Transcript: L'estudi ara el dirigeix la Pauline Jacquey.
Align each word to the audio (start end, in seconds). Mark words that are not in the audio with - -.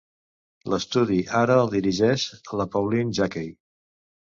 L'estudi 0.73 1.17
ara 1.41 1.59
el 1.65 1.69
dirigeix 1.75 2.25
la 2.63 2.69
Pauline 2.79 3.17
Jacquey. 3.21 3.55